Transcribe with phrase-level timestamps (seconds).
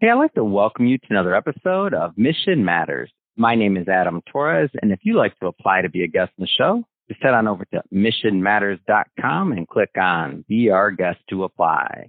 [0.00, 3.12] Hey, I'd like to welcome you to another episode of Mission Matters.
[3.36, 6.32] My name is Adam Torres, and if you'd like to apply to be a guest
[6.38, 11.18] on the show, just head on over to missionmatters.com and click on Be Our Guest
[11.28, 12.08] to apply.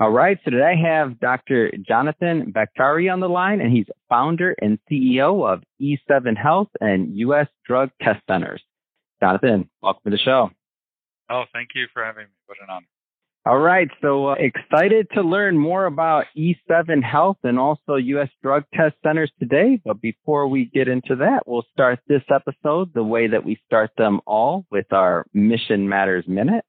[0.00, 1.72] All right, so today I have Dr.
[1.86, 7.48] Jonathan Baktari on the line, and he's founder and CEO of E7 Health and U.S.
[7.66, 8.62] Drug Test Centers.
[9.20, 10.48] Jonathan, welcome to the show.
[11.28, 12.30] Oh, thank you for having me.
[12.46, 12.86] What an honor.
[13.46, 13.88] All right.
[14.02, 18.28] So uh, excited to learn more about E7 Health and also U.S.
[18.42, 19.80] Drug Test Centers today.
[19.84, 23.92] But before we get into that, we'll start this episode the way that we start
[23.96, 26.64] them all with our Mission Matters Minute.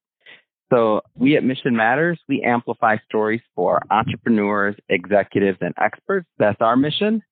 [0.71, 6.27] So we at Mission Matters, we amplify stories for entrepreneurs, executives, and experts.
[6.37, 7.23] That's our mission.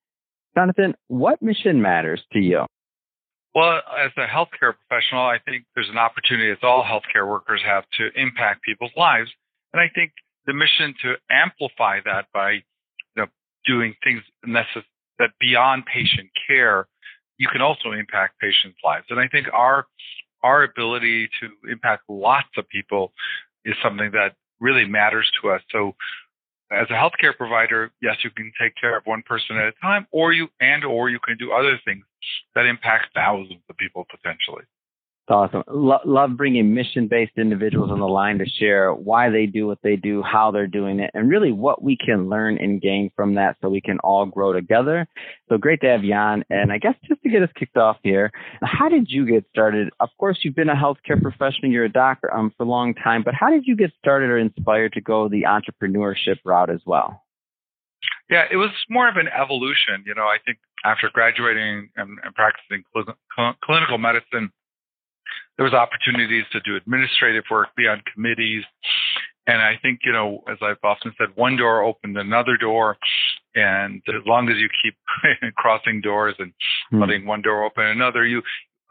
[0.57, 2.65] Jonathan, what mission matters to you?
[3.55, 7.85] Well, as a healthcare professional, I think there's an opportunity, that all healthcare workers have,
[7.97, 9.31] to impact people's lives.
[9.73, 10.11] And I think
[10.45, 12.61] the mission to amplify that by you
[13.15, 13.27] know,
[13.65, 14.83] doing things necess-
[15.19, 16.87] that beyond patient care,
[17.37, 19.05] you can also impact patients' lives.
[19.09, 19.87] And I think our
[20.43, 23.13] our ability to impact lots of people
[23.63, 25.62] is something that really matters to us.
[25.71, 25.95] So
[26.71, 30.08] as a healthcare provider, yes, you can take care of one person at a time,
[30.12, 32.05] or you and or you can do other things
[32.55, 34.63] that impact thousands of people potentially.
[35.27, 35.63] Awesome.
[35.68, 39.95] Lo- love bringing mission-based individuals on the line to share why they do what they
[39.95, 43.57] do, how they're doing it, and really what we can learn and gain from that,
[43.59, 45.07] so we can all grow together.
[45.49, 46.46] So great to have on.
[46.51, 48.31] And I guess just to get us kicked off here,
[48.62, 49.90] how did you get started?
[49.99, 53.23] Of course, you've been a healthcare professional, you're a doctor um, for a long time,
[53.23, 57.23] but how did you get started or inspired to go the entrepreneurship route as well?
[58.29, 60.03] Yeah, it was more of an evolution.
[60.05, 64.51] You know, I think after graduating and, and practicing cl- clinical medicine,
[65.57, 68.63] there was opportunities to do administrative work, be on committees.
[69.47, 72.97] And I think, you know, as I've often said, one door opened another door.
[73.53, 74.95] And as long as you keep
[75.56, 76.51] crossing doors and
[76.91, 77.00] mm.
[77.00, 78.41] letting one door open another, you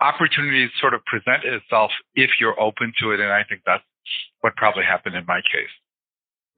[0.00, 3.20] opportunities sort of present itself if you're open to it.
[3.20, 3.82] And I think that's
[4.40, 5.68] what probably happened in my case.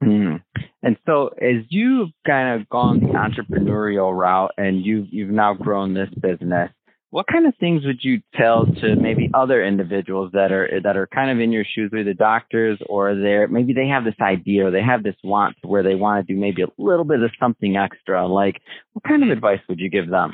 [0.03, 0.43] Mm.
[0.83, 5.95] And so, as you've kind of gone the entrepreneurial route and you've you've now grown
[5.95, 6.69] this business,
[7.09, 11.07] what kind of things would you tell to maybe other individuals that are that are
[11.07, 14.71] kind of in your shoes, the doctors or they're maybe they have this idea or
[14.71, 17.77] they have this want where they want to do maybe a little bit of something
[17.77, 18.27] extra?
[18.27, 18.61] Like,
[18.93, 20.33] what kind of advice would you give them?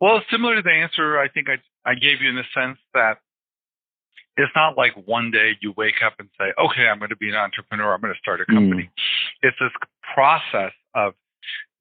[0.00, 1.58] Well, similar to the answer I think I
[1.88, 3.18] I gave you in the sense that
[4.36, 7.28] it's not like one day you wake up and say, okay, I'm going to be
[7.28, 7.92] an entrepreneur.
[7.92, 8.84] I'm going to start a company.
[8.84, 9.48] Mm.
[9.48, 9.72] It's this
[10.14, 11.14] process of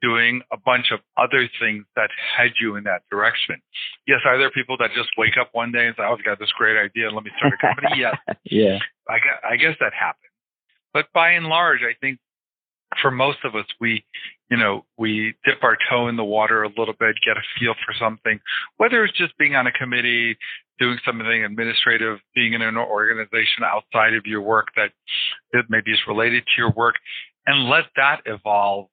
[0.02, 3.56] doing a bunch of other things that head you in that direction.
[4.08, 6.40] Yes, are there people that just wake up one day and say, "Oh, I've got
[6.40, 7.90] this great idea, and let me start a company"?
[7.98, 8.16] yes.
[8.46, 8.80] Yeah.
[9.08, 10.32] I guess, I guess that happens.
[10.94, 12.20] But by and large, I think
[13.02, 14.04] for most of us, we,
[14.50, 17.76] you know, we dip our toe in the water a little bit, get a feel
[17.86, 18.40] for something,
[18.78, 20.38] whether it's just being on a committee,
[20.80, 24.92] doing something administrative, being in an organization outside of your work that,
[25.54, 26.96] that maybe is related to your work,
[27.46, 28.88] and let that evolve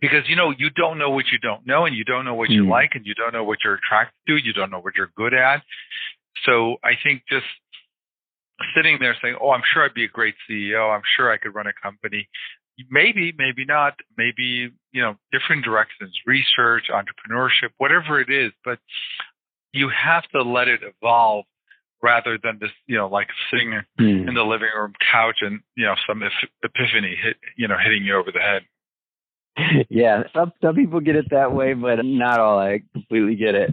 [0.00, 2.50] because you know you don't know what you don't know and you don't know what
[2.50, 2.70] you mm.
[2.70, 5.34] like and you don't know what you're attracted to you don't know what you're good
[5.34, 5.62] at.
[6.44, 7.46] So i think just
[8.76, 11.54] sitting there saying oh i'm sure i'd be a great ceo i'm sure i could
[11.54, 12.28] run a company.
[12.90, 13.94] Maybe maybe not.
[14.16, 18.78] Maybe you know different directions research entrepreneurship whatever it is but
[19.72, 21.44] you have to let it evolve
[22.02, 24.28] rather than just you know like sitting mm.
[24.28, 26.22] in the living room couch and you know some
[26.62, 28.62] epiphany hit you know hitting you over the head
[29.88, 32.58] yeah, some some people get it that way, but not all.
[32.58, 33.70] I completely get it.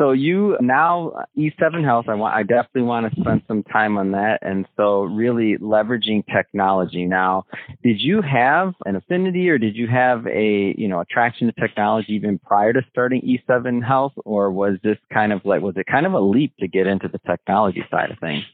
[0.00, 4.12] So you now E7 Health, I want I definitely want to spend some time on
[4.12, 4.38] that.
[4.40, 7.04] And so really leveraging technology.
[7.04, 7.44] Now,
[7.82, 12.14] did you have an affinity or did you have a, you know, attraction to technology
[12.14, 16.06] even prior to starting E7 Health or was this kind of like was it kind
[16.06, 18.44] of a leap to get into the technology side of things?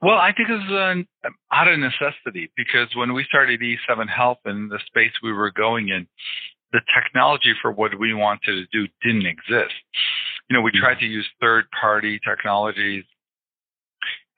[0.00, 1.06] Well, I think it's an,
[1.52, 5.88] out of necessity because when we started E7 Health and the space we were going
[5.88, 6.06] in,
[6.72, 9.74] the technology for what we wanted to do didn't exist.
[10.48, 11.06] You know, we tried mm-hmm.
[11.06, 13.04] to use third party technologies.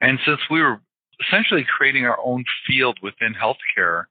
[0.01, 0.81] And since we were
[1.27, 4.05] essentially creating our own field within healthcare,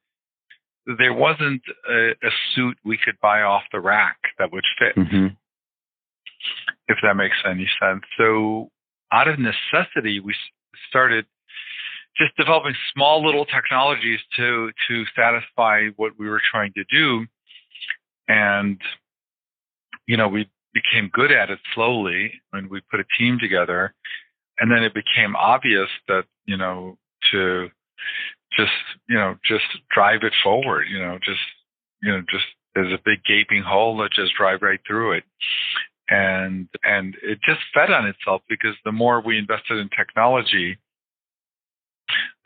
[0.98, 5.28] there wasn't a, a suit we could buy off the rack that would fit, mm-hmm.
[6.88, 8.04] if that makes any sense.
[8.18, 8.70] So,
[9.12, 10.36] out of necessity, we
[10.90, 11.26] started
[12.18, 17.26] just developing small little technologies to to satisfy what we were trying to do
[18.28, 18.80] and
[20.08, 23.94] you know we became good at it slowly and we put a team together
[24.60, 26.98] and then it became obvious that you know
[27.32, 27.70] to
[28.58, 28.72] just
[29.08, 31.40] you know just drive it forward you know just
[32.02, 32.46] you know, just
[32.76, 35.24] there's a big gaping hole that just drive right through it.
[36.10, 40.78] And, and it just fed on itself because the more we invested in technology,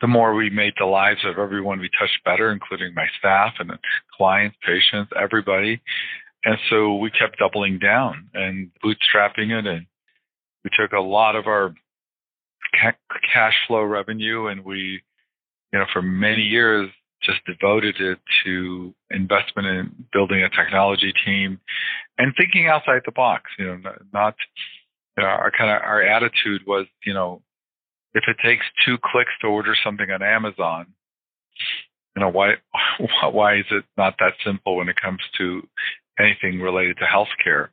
[0.00, 3.70] the more we made the lives of everyone we touched better, including my staff and
[4.16, 5.80] clients, patients, everybody.
[6.44, 9.66] And so we kept doubling down and bootstrapping it.
[9.66, 9.86] And
[10.62, 11.74] we took a lot of our
[12.80, 15.02] ca- cash flow revenue and we,
[15.72, 16.90] you know, for many years
[17.22, 21.58] just devoted it to investment in building a technology team
[22.18, 23.78] and thinking outside the box, you know,
[24.12, 24.34] not,
[25.16, 27.40] you know, our kind of, our attitude was, you know,
[28.14, 30.86] if it takes two clicks to order something on Amazon,
[32.16, 32.54] you know, why,
[33.30, 35.66] why is it not that simple when it comes to
[36.18, 37.68] anything related to healthcare?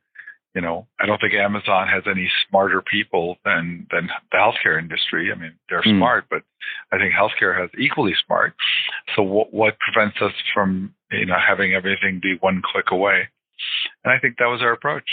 [0.53, 5.31] You know, I don't think Amazon has any smarter people than than the healthcare industry.
[5.31, 5.97] I mean, they're mm.
[5.97, 6.43] smart, but
[6.91, 8.53] I think healthcare has equally smart.
[9.15, 13.29] So what what prevents us from you know having everything be one click away?
[14.03, 15.05] And I think that was our approach.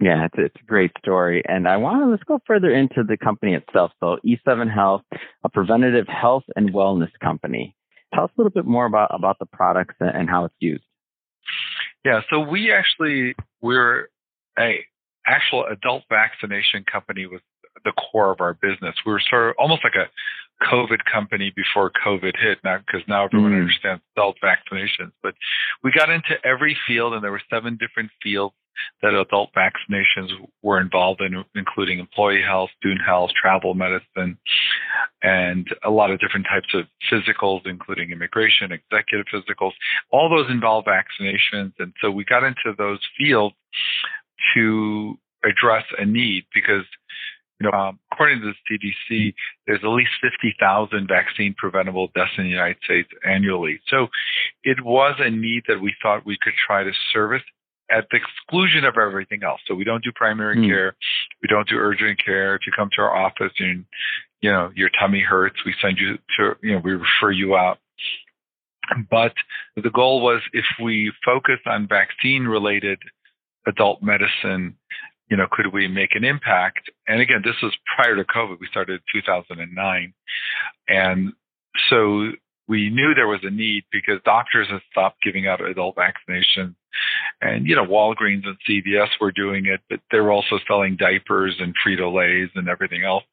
[0.00, 1.42] Yeah, it's, it's a great story.
[1.46, 3.92] And I want to let's go further into the company itself.
[4.00, 5.02] So E7 Health,
[5.44, 7.74] a preventative health and wellness company.
[8.14, 10.84] Tell us a little bit more about, about the products and how it's used.
[12.04, 14.08] Yeah, so we actually we're
[14.58, 14.84] a
[15.26, 17.42] actual adult vaccination company with
[17.84, 18.94] the core of our business.
[19.04, 20.08] We were sort of almost like a
[20.64, 23.60] COVID company before COVID hit, now because now everyone mm.
[23.60, 25.12] understands adult vaccinations.
[25.22, 25.34] But
[25.84, 28.54] we got into every field, and there were seven different fields
[29.02, 30.30] that adult vaccinations
[30.62, 34.38] were involved in, including employee health, student health, travel medicine,
[35.22, 39.72] and a lot of different types of physicals, including immigration, executive physicals.
[40.10, 41.72] All those involve vaccinations.
[41.78, 43.54] And so we got into those fields
[44.54, 46.84] to address a need because
[47.60, 49.34] you know, um, according to the CDC,
[49.66, 53.80] there's at least 50,000 vaccine preventable deaths in the United States annually.
[53.88, 54.08] So
[54.62, 57.42] it was a need that we thought we could try to service
[57.90, 59.60] at the exclusion of everything else.
[59.66, 60.68] So we don't do primary mm.
[60.68, 60.96] care.
[61.42, 62.54] We don't do urgent care.
[62.54, 63.84] If you come to our office and,
[64.40, 67.78] you know, your tummy hurts, we send you to, you know, we refer you out.
[69.10, 69.32] But
[69.76, 72.98] the goal was if we focus on vaccine related
[73.66, 74.76] adult medicine,
[75.30, 76.90] you know, could we make an impact?
[77.06, 78.60] And again, this was prior to COVID.
[78.60, 80.14] We started in 2009.
[80.88, 81.32] And
[81.90, 82.30] so
[82.66, 86.74] we knew there was a need because doctors had stopped giving out adult vaccinations.
[87.40, 91.56] And, you know, Walgreens and CVS were doing it, but they were also selling diapers
[91.60, 93.24] and Frito Lays and everything else.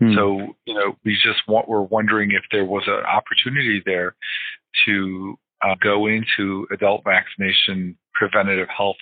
[0.00, 0.14] Mm.
[0.14, 4.14] So, you know, we just want, were wondering if there was an opportunity there
[4.86, 8.96] to uh, go into adult vaccination preventative health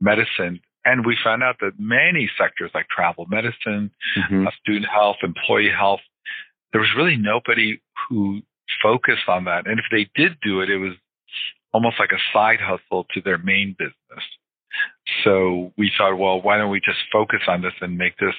[0.00, 0.60] medicine.
[0.84, 4.46] And we found out that many sectors like travel medicine, mm-hmm.
[4.46, 6.00] uh, student health, employee health,
[6.72, 8.40] there was really nobody who
[8.82, 9.66] focused on that.
[9.66, 10.92] And if they did do it, it was
[11.76, 14.24] almost like a side hustle to their main business.
[15.24, 18.34] So we thought, well, why don't we just focus on this and make this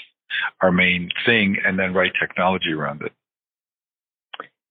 [0.61, 3.11] our main thing and then write technology around it?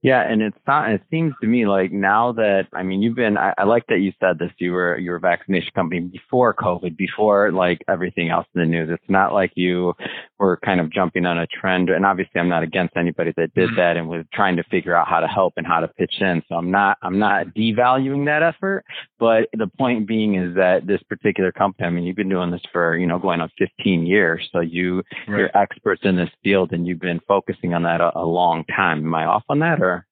[0.02, 0.90] Yeah, and it's not.
[0.90, 3.38] It seems to me like now that I mean, you've been.
[3.38, 4.50] I, I like that you said this.
[4.58, 8.66] You were you were a vaccination company before COVID, before like everything else in the
[8.66, 8.88] news.
[8.92, 9.94] It's not like you
[10.38, 11.88] were kind of jumping on a trend.
[11.88, 13.76] And obviously, I'm not against anybody that did mm-hmm.
[13.76, 16.42] that and was trying to figure out how to help and how to pitch in.
[16.48, 16.98] So I'm not.
[17.02, 18.84] I'm not devaluing that effort.
[19.18, 21.86] But the point being is that this particular company.
[21.86, 24.48] I mean, you've been doing this for you know going on 15 years.
[24.52, 25.38] So you right.
[25.38, 28.98] you're experts in this field and you've been focusing on that a, a long time.
[28.98, 30.06] Am I off on that or?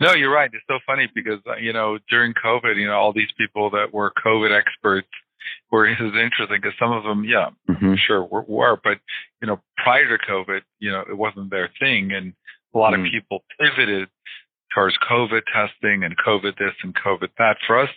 [0.00, 0.50] No, you're right.
[0.52, 3.92] It's so funny because uh, you know during COVID, you know all these people that
[3.92, 5.08] were COVID experts
[5.70, 7.94] were it's interesting because some of them, yeah, mm-hmm.
[8.06, 8.98] sure were, were, but
[9.40, 12.32] you know prior to COVID, you know it wasn't their thing, and
[12.74, 13.06] a lot mm-hmm.
[13.06, 14.08] of people pivoted
[14.74, 17.56] towards COVID testing and COVID this and COVID that.
[17.66, 17.90] For us,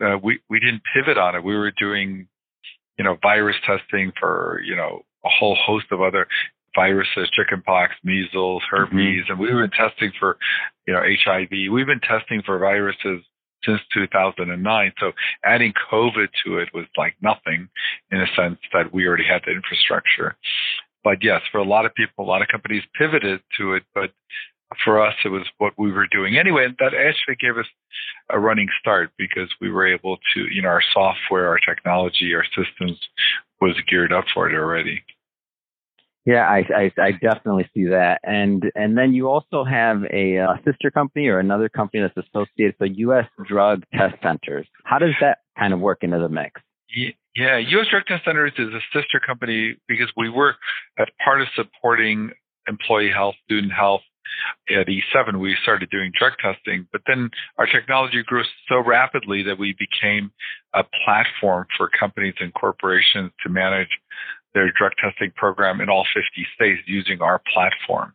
[0.00, 1.44] uh, we we didn't pivot on it.
[1.44, 2.28] We were doing
[2.98, 6.26] you know virus testing for you know a whole host of other
[6.74, 9.32] viruses, chickenpox, measles, herpes, mm-hmm.
[9.32, 10.38] and we've been testing for,
[10.86, 11.50] you know, HIV.
[11.70, 13.22] We've been testing for viruses
[13.64, 14.92] since 2009.
[14.98, 15.12] So
[15.44, 17.68] adding COVID to it was like nothing
[18.10, 20.36] in a sense that we already had the infrastructure.
[21.04, 24.10] But yes, for a lot of people, a lot of companies pivoted to it, but
[24.84, 26.64] for us, it was what we were doing anyway.
[26.64, 27.66] And that actually gave us
[28.30, 32.44] a running start because we were able to, you know, our software, our technology, our
[32.44, 32.98] systems
[33.60, 35.02] was geared up for it already.
[36.24, 40.60] Yeah, I, I, I definitely see that, and and then you also have a, a
[40.64, 43.26] sister company or another company that's associated with U.S.
[43.44, 44.68] Drug Test Centers.
[44.84, 46.60] How does that kind of work into the mix?
[47.34, 47.86] Yeah, U.S.
[47.90, 50.54] Drug Test Centers is a sister company because we were
[50.96, 52.30] as part of supporting
[52.68, 54.02] employee health, student health,
[54.70, 59.58] at E7, we started doing drug testing, but then our technology grew so rapidly that
[59.58, 60.32] we became
[60.74, 63.88] a platform for companies and corporations to manage
[64.54, 68.12] their drug testing program in all 50 states using our platform.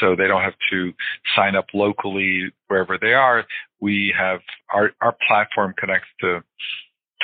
[0.00, 0.92] So they don't have to
[1.34, 3.44] sign up locally wherever they are.
[3.80, 4.40] We have
[4.72, 6.42] our, our platform connects to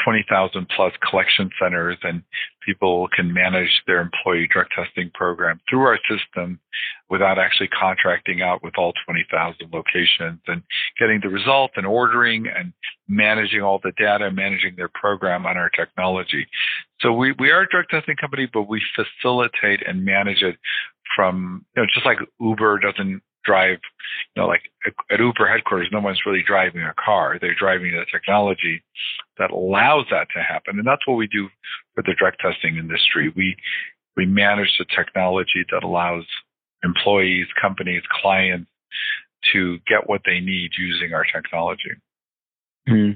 [0.04, 2.22] 20,000 plus collection centers and
[2.64, 6.60] people can manage their employee drug testing program through our system
[7.08, 10.62] without actually contracting out with all 20,000 locations and
[10.98, 12.72] getting the result and ordering and
[13.08, 16.46] managing all the data, managing their program on our technology.
[17.00, 20.56] So we, we are a drug testing company, but we facilitate and manage it
[21.14, 23.78] from, you know, just like Uber doesn't drive,
[24.34, 24.62] you know, like
[25.10, 27.38] at Uber headquarters, no one's really driving a car.
[27.40, 28.82] They're driving the technology
[29.38, 30.78] that allows that to happen.
[30.78, 31.48] And that's what we do
[31.94, 33.32] for the drug testing industry.
[33.34, 33.56] We,
[34.16, 36.24] we manage the technology that allows
[36.82, 38.70] employees, companies, clients
[39.52, 41.90] to get what they need using our technology.
[42.88, 43.12] Mm-hmm.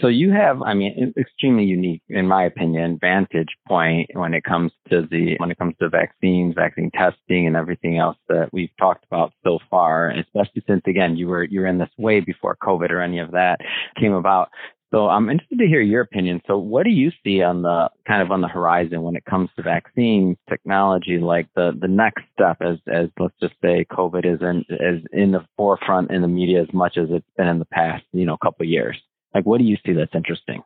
[0.00, 4.72] So you have, I mean, extremely unique, in my opinion, vantage point when it comes
[4.90, 9.04] to the when it comes to vaccines, vaccine testing, and everything else that we've talked
[9.04, 10.10] about so far.
[10.10, 13.30] Especially since, again, you were you were in this way before COVID or any of
[13.32, 13.60] that
[14.00, 14.48] came about.
[14.94, 16.40] So I'm interested to hear your opinion.
[16.46, 19.50] So what do you see on the kind of on the horizon when it comes
[19.56, 24.66] to vaccine technology, like the, the next step as, as let's just say COVID isn't
[24.70, 28.04] as in the forefront in the media as much as it's been in the past,
[28.12, 28.96] you know, couple of years?
[29.34, 30.62] Like what do you see that's interesting?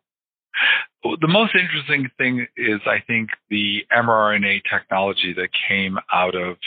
[1.03, 6.59] The most interesting thing is I think the mRNA technology that came out of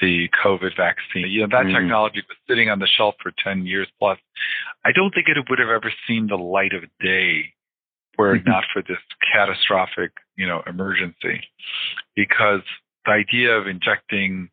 [0.00, 1.28] the COVID vaccine.
[1.28, 1.74] You know, that mm.
[1.74, 4.18] technology was sitting on the shelf for 10 years plus.
[4.84, 7.52] I don't think it would have ever seen the light of day
[8.16, 8.98] were it not for this
[9.32, 11.40] catastrophic, you know, emergency.
[12.16, 12.62] Because
[13.06, 14.50] the idea of injecting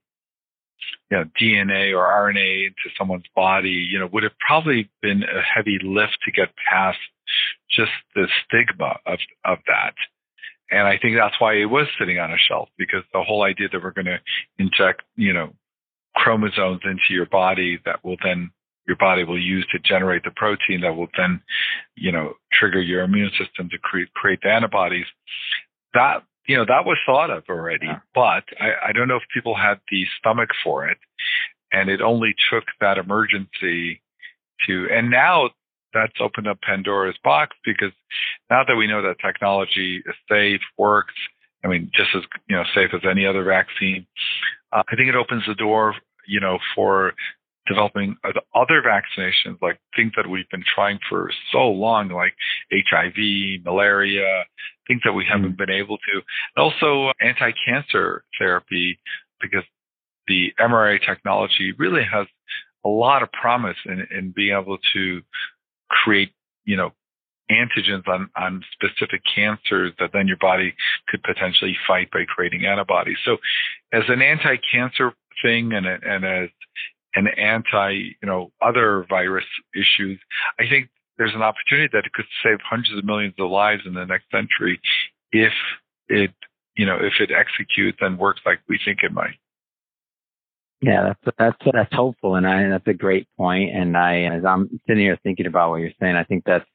[1.09, 5.41] you know, DNA or RNA into someone's body, you know, would have probably been a
[5.41, 6.97] heavy lift to get past
[7.69, 9.93] just the stigma of, of that.
[10.71, 13.69] And I think that's why it was sitting on a shelf because the whole idea
[13.71, 14.19] that we're going to
[14.57, 15.53] inject, you know,
[16.15, 18.51] chromosomes into your body that will then
[18.87, 21.41] your body will use to generate the protein that will then,
[21.95, 25.07] you know, trigger your immune system to create create the antibodies.
[25.93, 27.99] That you know that was thought of already, yeah.
[28.13, 30.97] but I, I don't know if people had the stomach for it,
[31.71, 34.01] and it only took that emergency
[34.67, 34.87] to.
[34.91, 35.49] And now
[35.95, 37.91] that's opened up Pandora's box because
[38.49, 41.13] now that we know that technology is safe, works,
[41.63, 44.05] I mean, just as you know, safe as any other vaccine,
[44.71, 45.95] uh, I think it opens the door,
[46.27, 47.13] you know, for
[47.67, 48.15] developing
[48.53, 52.33] other vaccinations, like things that we've been trying for so long, like
[52.71, 54.43] HIV, malaria,
[54.87, 56.21] things that we haven't mm been able to.
[56.55, 58.99] And also anti-cancer therapy,
[59.41, 59.63] because
[60.27, 62.27] the mRNA technology really has
[62.85, 65.21] a lot of promise in, in being able to
[65.89, 66.31] create,
[66.65, 66.91] you know,
[67.51, 70.73] antigens on, on specific cancers that then your body
[71.07, 73.17] could potentially fight by creating antibodies.
[73.23, 73.37] So
[73.93, 75.13] as an anti-cancer
[75.43, 76.49] thing and, and as
[77.13, 80.19] an anti, you know, other virus issues,
[80.59, 83.93] I think there's an opportunity that it could save hundreds of millions of lives in
[83.93, 84.79] the next century
[85.31, 85.53] if
[86.07, 86.31] it,
[86.75, 89.37] you know, if it executes and works like we think it might.
[90.81, 93.75] Yeah, that's that's that's hopeful, and I that's a great point.
[93.75, 96.65] And I, as I'm sitting here thinking about what you're saying, I think that's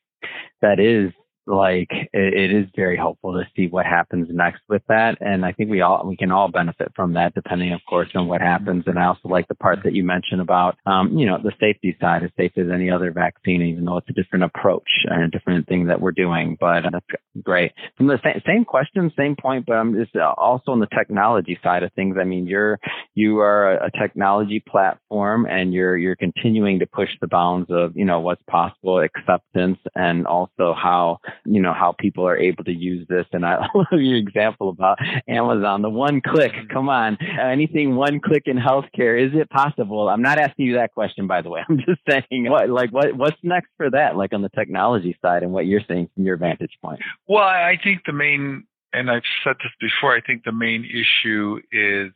[0.62, 1.12] that is
[1.50, 5.19] like it, it is very helpful to see what happens next with that.
[5.21, 8.28] And i think we all we can all benefit from that depending of course on
[8.28, 8.85] what happens.
[8.87, 11.97] And i also like the part that you mentioned about um, you know the safety
[12.00, 15.28] side as safe as any other vaccine even though it's a different approach and a
[15.28, 16.57] different thing that we're doing.
[16.59, 17.07] But that's
[17.42, 17.73] great.
[17.97, 21.83] From the same, same question same point but i'm just also on the technology side
[21.83, 22.16] of things.
[22.21, 22.78] I mean you're
[23.14, 28.04] you are a technology platform and you're you're continuing to push the bounds of you
[28.04, 33.07] know what's possible acceptance and also how you know, how people are able to use
[33.09, 33.27] this.
[33.33, 36.53] And I love your example about Amazon, the one click.
[36.53, 36.73] Mm-hmm.
[36.73, 39.21] Come on, anything one click in healthcare.
[39.21, 40.09] Is it possible?
[40.09, 41.63] I'm not asking you that question, by the way.
[41.69, 45.43] I'm just saying, what, like, what, what's next for that, like on the technology side
[45.43, 47.01] and what you're seeing from your vantage point?
[47.27, 51.61] Well, I think the main, and I've said this before, I think the main issue
[51.73, 52.13] is,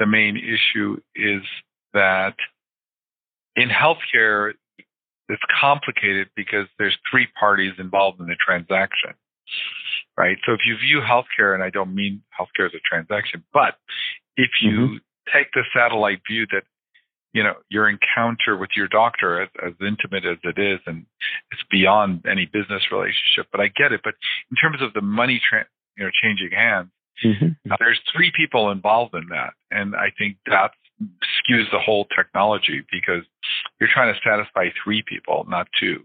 [0.00, 1.42] the main issue is
[1.92, 2.34] that
[3.56, 4.54] in healthcare,
[5.28, 9.14] it's complicated because there's three parties involved in the transaction,
[10.16, 10.36] right?
[10.46, 13.76] So if you view healthcare, and I don't mean healthcare as a transaction, but
[14.36, 14.96] if you mm-hmm.
[15.32, 16.64] take the satellite view that
[17.32, 21.04] you know your encounter with your doctor as, as intimate as it is and
[21.50, 24.14] it's beyond any business relationship but i get it but
[24.50, 25.66] in terms of the money tra-
[25.98, 26.90] you know changing hands
[27.24, 27.72] mm-hmm.
[27.80, 30.74] there's three people involved in that and i think that's
[31.38, 33.22] skews the whole technology because
[33.80, 36.04] you're trying to satisfy three people, not two.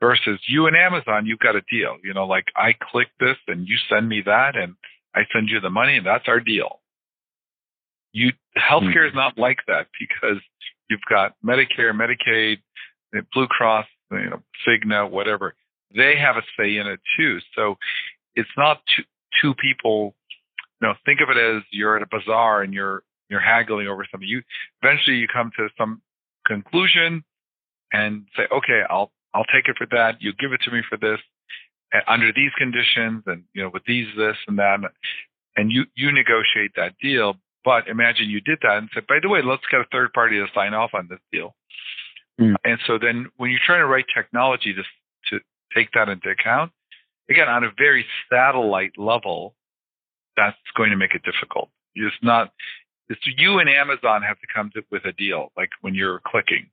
[0.00, 1.96] Versus you and Amazon, you've got a deal.
[2.02, 4.74] You know, like I click this and you send me that and
[5.14, 6.80] I send you the money and that's our deal.
[8.12, 9.18] You healthcare is hmm.
[9.18, 10.42] not like that because
[10.90, 12.58] you've got Medicare, Medicaid,
[13.32, 15.54] Blue Cross, you know, Cigna, whatever.
[15.94, 17.38] They have a say in it too.
[17.54, 17.76] So
[18.34, 19.04] it's not two,
[19.40, 20.14] two people.
[20.80, 24.06] You know, think of it as you're at a bazaar and you're you're haggling over
[24.10, 24.28] something.
[24.28, 24.42] You
[24.82, 26.00] eventually you come to some
[26.46, 27.24] conclusion
[27.92, 30.20] and say, okay, I'll I'll take it for that.
[30.20, 31.18] You give it to me for this
[32.06, 34.80] under these conditions and you know with these this and that
[35.56, 37.34] and you you negotiate that deal
[37.64, 40.38] but imagine you did that and said by the way let's get a third party
[40.38, 41.54] to sign off on this deal
[42.40, 42.54] mm.
[42.64, 44.82] and so then when you're trying to write technology to
[45.30, 45.42] to
[45.74, 46.72] take that into account
[47.28, 49.54] again on a very satellite level
[50.36, 52.52] that's going to make it difficult it's not
[53.08, 56.66] it's you and amazon have to come to, with a deal like when you're clicking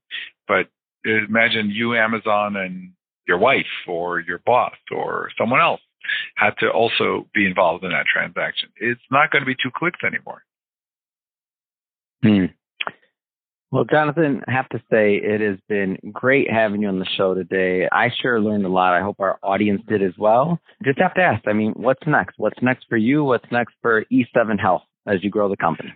[0.48, 0.68] but
[1.06, 2.92] imagine you amazon and
[3.28, 5.82] your wife or your boss or someone else
[6.36, 8.70] had to also be involved in that transaction.
[8.78, 10.44] It's not going to be two clicks anymore.
[12.24, 12.54] Hmm.
[13.72, 17.36] Well, Jonathan, I have to say it has been great having you on the show
[17.36, 17.88] today.
[17.92, 18.96] I sure learned a lot.
[18.96, 20.60] I hope our audience did as well.
[20.84, 22.40] Just have to ask, I mean, what's next?
[22.40, 23.24] What's next for you?
[23.24, 25.94] What's next for E7 Health as you grow the company?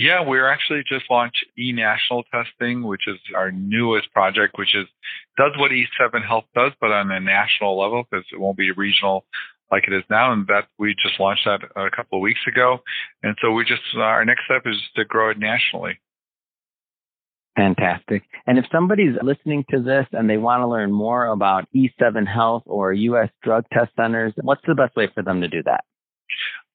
[0.00, 4.86] Yeah, we're actually just launched eNational testing, which is our newest project, which is
[5.36, 9.24] does what E7 Health does, but on a national level because it won't be regional
[9.72, 10.32] like it is now.
[10.32, 12.78] And that we just launched that a couple of weeks ago.
[13.24, 15.98] And so we just our next step is to grow it nationally.
[17.56, 18.22] Fantastic.
[18.46, 22.62] And if somebody's listening to this and they want to learn more about E7 Health
[22.66, 23.30] or U.S.
[23.42, 25.82] drug test centers, what's the best way for them to do that?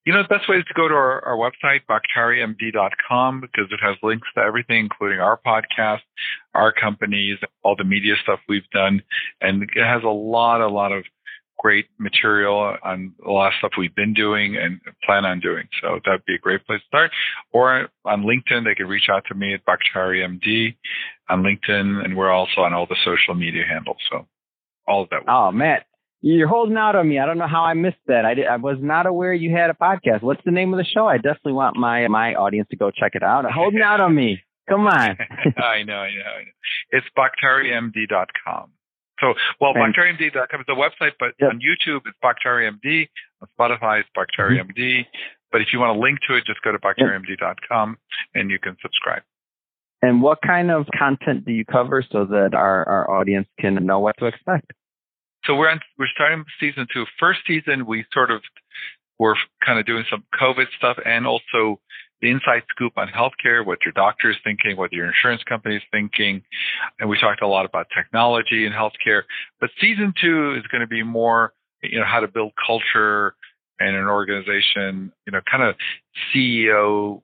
[0.06, 3.80] You know, the best way is to go to our, our website, baktarimd.com, because it
[3.82, 6.02] has links to everything, including our podcast,
[6.54, 9.02] our companies, all the media stuff we've done.
[9.40, 11.06] And it has a lot, a lot of
[11.58, 15.68] great material on a lot of stuff we've been doing and plan on doing.
[15.82, 17.12] So that'd be a great place to start.
[17.54, 20.76] Or on LinkedIn, they can reach out to me at BaktariMD
[21.30, 23.98] on LinkedIn, and we're also on all the social media handles.
[24.12, 24.28] So
[24.88, 25.22] all of that.
[25.28, 25.80] Oh, man.
[26.26, 27.20] You're holding out on me.
[27.20, 28.24] I don't know how I missed that.
[28.24, 30.22] I, did, I was not aware you had a podcast.
[30.22, 31.06] What's the name of the show?
[31.06, 33.44] I definitely want my my audience to go check it out.
[33.52, 34.42] Holding out on me.
[34.70, 34.94] Come on.
[35.58, 36.52] I know, I know, I know.
[36.92, 38.72] It's BaktariMD.com.
[39.20, 41.52] So, well, BaktariMD.com is the website, but yep.
[41.52, 43.10] on YouTube, it's BaktariMD.
[43.42, 44.78] On Spotify, it's BaktariMD.
[44.78, 45.18] Mm-hmm.
[45.52, 47.98] But if you want a link to it, just go to BaktariMD.com
[48.34, 49.24] and you can subscribe.
[50.02, 54.00] And what kind of content do you cover so that our, our audience can know
[54.00, 54.72] what to expect?
[55.46, 57.06] So we're on, we're starting season two.
[57.20, 58.42] First season, we sort of
[59.20, 61.80] were kind of doing some COVID stuff and also
[62.22, 65.84] the inside scoop on healthcare, what your doctor is thinking, what your insurance company is
[65.92, 66.42] thinking.
[67.00, 69.24] And we talked a lot about technology and healthcare.
[69.60, 73.36] But season two is going to be more, you know, how to build culture
[73.80, 75.76] and an organization, you know, kind of
[76.34, 77.22] CEO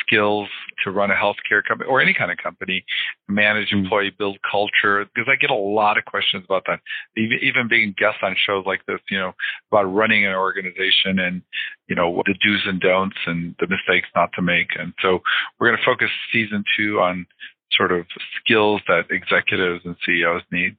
[0.00, 0.48] skills
[0.84, 2.84] to run a healthcare company or any kind of company,
[3.28, 3.78] manage hmm.
[3.78, 5.04] employee, build culture.
[5.14, 6.80] Because I get a lot of questions about that.
[7.16, 9.32] Even being guests on shows like this, you know,
[9.70, 11.42] about running an organization and,
[11.88, 14.68] you know, the do's and don'ts and the mistakes not to make.
[14.78, 15.20] And so
[15.58, 17.26] we're going to focus season two on
[17.72, 18.06] sort of
[18.40, 20.76] skills that executives and CEOs need.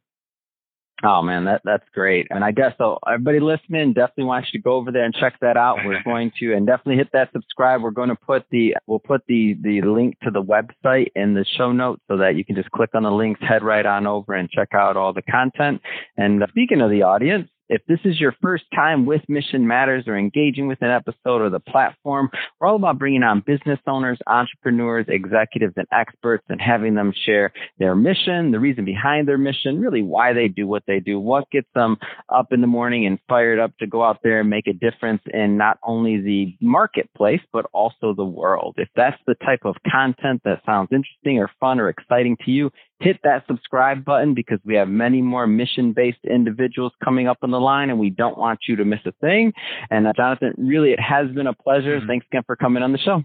[1.03, 2.27] Oh man, that that's great.
[2.29, 5.35] And I guess so everybody listening definitely wants you to go over there and check
[5.41, 5.77] that out.
[5.85, 7.81] We're going to and definitely hit that subscribe.
[7.81, 11.45] We're going to put the we'll put the the link to the website in the
[11.57, 14.33] show notes so that you can just click on the links, head right on over
[14.33, 15.81] and check out all the content.
[16.17, 20.17] And speaking of the audience, if this is your first time with Mission Matters or
[20.17, 22.29] engaging with an episode or the platform,
[22.59, 27.53] we're all about bringing on business owners, entrepreneurs, executives, and experts and having them share
[27.77, 31.49] their mission, the reason behind their mission, really why they do what they do, what
[31.51, 31.97] gets them
[32.33, 35.21] up in the morning and fired up to go out there and make a difference
[35.33, 38.75] in not only the marketplace, but also the world.
[38.77, 42.71] If that's the type of content that sounds interesting or fun or exciting to you,
[42.99, 47.51] hit that subscribe button because we have many more mission based individuals coming up on
[47.51, 49.53] the line and we don't want you to miss a thing.
[49.89, 51.97] And uh, Jonathan, really, it has been a pleasure.
[51.97, 52.07] Mm-hmm.
[52.07, 53.23] Thanks again for coming on the show.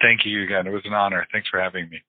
[0.00, 0.66] Thank you again.
[0.66, 1.26] It was an honor.
[1.32, 2.02] Thanks for having me.